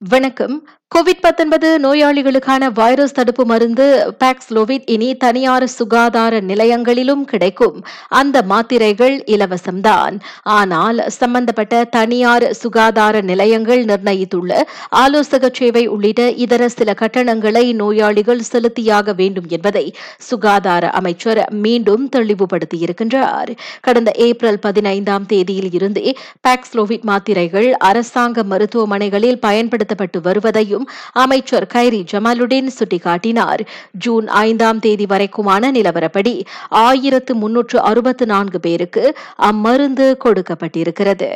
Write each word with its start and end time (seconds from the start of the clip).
வணக்கம். 0.00 0.68
கோவிட் 0.90 1.20
19 1.22 1.70
நோயாளிகளுக்கான 1.84 2.68
வைரஸ் 2.72 3.14
தடுப்பு 3.14 3.44
மருந்து 3.44 3.84
பாக்ஸ்லோவிட் 4.22 4.86
இனி 4.86 5.08
தனியார் 5.14 5.66
சுகாதார 5.68 6.40
நிலையங்களிலும் 6.40 7.24
கிடைக்கும். 7.24 7.76
அந்த 8.10 8.42
மாத்திரைகள் 8.42 9.14
இலவசம்தான். 9.34 10.14
ஆனால் 10.54 11.00
சம்பந்தப்பட்ட 11.18 11.82
தனியார் 11.96 12.46
சுகாதார 12.52 13.20
நிலையங்கள் 13.20 13.82
நிர்ணயித்துள்ள 13.84 14.62
ஆலோசக 15.02 15.50
சேவை 15.52 15.84
உள்ளிட்ட 15.86 16.30
இதர 16.44 16.68
சில 16.68 16.94
கட்டணங்களை 16.94 17.64
நோயாளிகள் 17.72 18.42
செலுத்தியாக 18.52 19.14
வேண்டும் 19.14 19.48
என்பதை 19.48 19.84
சுகாதார 20.30 20.90
அமைச்சர் 20.92 21.42
மீண்டும் 21.66 22.08
தெளிவுபடுத்தியிருக்கின்றார். 22.16 23.52
கடந்த 23.80 24.12
ஏப்ரல் 24.28 24.60
பதினைந்தாம் 24.60 25.26
தேதியில் 25.26 25.70
இருந்தே 25.72 26.06
பாக்ஸ்லோவிட் 26.48 27.06
மாத்திரைகள் 27.12 27.70
அரசாங்க 27.90 28.46
மருத்துவமனைகளில் 28.54 29.40
பயன்படுத்தப்பட்டு 29.46 30.20
வருவதையும் 30.20 30.77
அமைச்சர் 31.12 31.68
கைரி 31.74 32.02
ஜமாலுடன் 32.12 32.74
சுட்டிக்காட்டினார். 32.78 33.60
ஜூன் 33.90 34.26
ஐந்தாம் 34.26 34.78
தேதி 34.78 35.04
வரைக்குமான 35.04 35.70
நிலவரப்படி 35.70 36.44
ஆயிரத்து 36.68 37.34
முன்னூற்று 37.34 37.80
அறுபத்து 37.80 38.26
நான்கு 38.26 38.60
பேருக்கு 38.60 39.16
அம்மருந்து 39.42 40.08
கொடுக்கப்பட்டிருக்கிறது. 40.24 41.32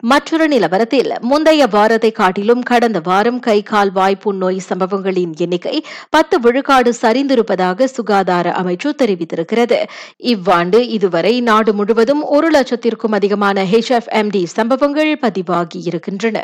மற்றொரு 0.00 0.48
நிலவரத்தில் 0.48 1.12
முந்தைய 1.20 1.66
வாரத்தை 1.66 2.10
காட்டிலும் 2.12 2.62
கடந்த 2.62 3.00
வாரம் 3.04 3.38
கை 3.38 3.62
கால் 3.62 3.92
வாய் 3.92 4.18
நோய் 4.32 4.58
சம்பவங்களின் 4.58 5.32
எண்ணிக்கை 5.36 5.84
பத்து 6.10 6.40
விழுக்காடு 6.40 6.94
சரிந்திருப்பதாக 7.02 7.84
சுகாதார 7.84 8.50
அமைச்சு 8.50 8.90
தெரிவித்திருக்கிறது. 9.02 9.78
இவ்வாண்டு 10.16 10.88
இதுவரை 10.88 11.40
நாடு 11.40 11.74
முழுவதும் 11.74 12.22
ஒரு 12.22 12.50
லட்சத்திற்கும் 12.50 13.14
அதிகமான 13.14 13.64
ஹெச்எஃப்எம்டி 13.64 14.42
சம்பவங்கள் 14.44 15.18
பதிவாகியிருக்கின்றன 15.20 16.40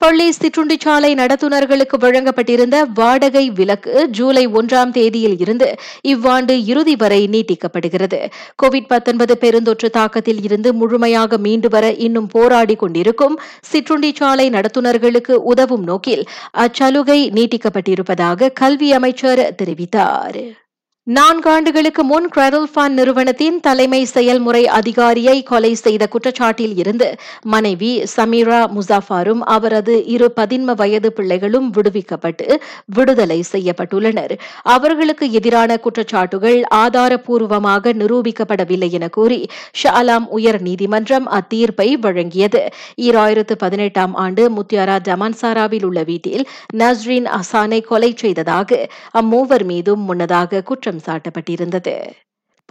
பள்ளி 0.00 0.24
சிற்றுண்டிச்சாலை 0.30 1.08
நடத்துனர்களுக்கு 1.14 1.96
வழங்கப்பட்டிருந்த 2.00 2.82
வாடகை 2.94 3.50
விலக்கு 3.50 4.08
ஜூலை 4.08 4.48
ஒன்றாம் 4.48 4.90
தேதியில் 4.90 5.38
இருந்து 5.38 5.68
இவ்வாண்டு 6.02 6.64
இறுதி 6.64 6.96
வரை 6.96 7.28
நீட்டிக்கப்படுகிறது. 7.28 8.18
கோவிட் 8.62 8.88
19 8.88 9.36
பெருந்தொற்று 9.36 9.88
தாக்கத்தில் 9.90 10.42
இருந்து 10.42 10.72
முழுமையாக 10.74 11.38
மீண்டு 11.38 11.68
வர 11.68 11.92
இன்னும் 11.92 12.26
போராடி 12.26 12.76
கொண்டிருக்கும் 12.76 13.38
சிற்றுண்டிச்சாலை 13.72 14.48
நடத்துனர்களுக்கு 14.50 15.36
உதவும் 15.52 15.82
நோக்கில் 15.82 16.24
அச்சலுகை 16.52 17.20
நீட்டிக்கப்பட்டிருப்பதாக 17.38 18.52
கல்வி 18.52 18.92
அமைச்சர் 18.92 19.54
தெரிவித்தார். 19.62 20.63
நான்காண்டுகளுக்கு 21.06 22.02
முன் 22.02 22.26
கிரெடல் 22.34 22.68
ஃபண்ட் 22.74 22.96
நிறுவனத்தின் 22.98 23.56
தலைமை 23.60 23.98
செயல்முறை 24.04 24.62
அதிகாரியை 24.68 25.42
கொலை 25.42 25.74
செய்த 25.74 26.04
குற்றச்சாட்டில் 26.12 26.76
இருந்து 26.76 27.08
மனைவி 27.44 27.90
சமீரா 28.14 28.60
முசாஃபாரும் 28.76 29.42
அவரது 29.54 29.94
இரு 30.04 30.28
பதின்ம 30.36 30.74
வயது 30.74 31.08
பிள்ளைகளும் 31.12 31.66
விடுவிக்கப்பட்டு 31.72 32.46
விடுதலை 32.86 33.38
செய்யப்பட்டுள்ளனர். 33.50 34.34
அவர்களுக்கு 34.62 35.28
எதிரான 35.30 35.76
குற்றச்சாட்டுகள் 35.76 36.58
ஆதாரப்பூர்வமாக 36.74 37.94
நிரூபிக்கப்படவில்லை 38.00 38.88
என 38.90 39.08
கூறி 39.08 39.40
ஷாலாம் 39.82 40.28
உயர் 40.30 40.60
நீதிமன்றம் 40.62 41.28
அத்தீர்ப்பை 41.40 41.88
வழங்கியது. 42.06 42.64
ஈராயிரத்து 42.96 43.56
பதினெட்டாம் 43.56 44.16
ஆண்டு 44.24 44.48
முத்தியாரா 44.56 44.96
டமான்சாராவில் 45.10 45.84
உள்ள 45.84 46.02
வீட்டில் 46.02 46.46
நஸ்ரீன் 46.74 47.30
அசானை 47.40 47.82
கொலை 47.92 48.12
செய்ததாக 48.16 48.82
அம்மூவர் 49.20 49.66
மீதும் 49.72 50.04
முன்னதாக 50.10 50.62
குற்றம் 50.62 50.92
குற்றம் 50.94 51.20
சாட்டப்பட்டிருந்தது. 51.40 52.10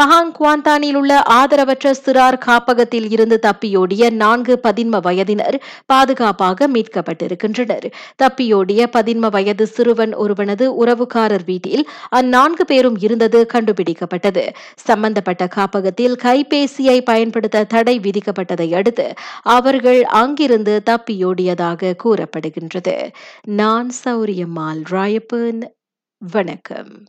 பஹாங் 0.03 0.31
குவாந்தானில் 0.39 0.93
உள்ள 0.93 1.21
ஆதரவற்ற 1.29 1.93
சிறார் 2.05 2.37
காப்பகத்தில் 2.37 3.09
இருந்து 3.09 3.39
தப்பியோடிய 3.41 4.09
நான்கு 4.09 4.59
பதின்ம 4.63 5.01
வயதினர் 5.01 5.63
பாதுகாப்பாக 5.85 6.67
மீட்கப்பட்டிருக்கின்றனர். 6.67 7.91
தப்பியோடிய 8.23 8.85
பதின்ம 8.91 9.29
வயது 9.29 9.67
சிறுவன் 9.67 10.13
ஒருவனது 10.13 10.85
உறவுக்காரர் 10.85 11.43
வீட்டில் 11.45 11.89
அந்நான்கு 12.15 12.65
பேரும் 12.65 12.97
இருந்தது 12.97 13.45
கண்டுபிடிக்கப்பட்டது. 13.53 14.49
சம்பந்தப்பட்ட 14.75 15.47
காப்பகத்தில் 15.47 16.19
கைபேசியை 16.23 17.01
பயன்படுத்த 17.01 17.63
தடை 17.63 17.99
விதிக்கப்பட்டதை 17.99 18.75
அடுத்து 18.75 19.13
அவர்கள் 19.41 20.03
அங்கிருந்து 20.03 20.81
தப்பியோடியதாக 20.85 21.95
கூறப்படுகின்றது. 22.03 23.11
நான் 23.43 23.91
சௌரியம்மாள் 24.05 24.83
ராயப்பன். 24.91 25.61
வணக்கம். 26.17 27.05